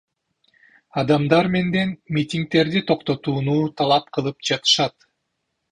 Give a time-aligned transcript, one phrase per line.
[1.01, 5.13] Адамдар менден митингдерди токтотууну талап кылып жатышат.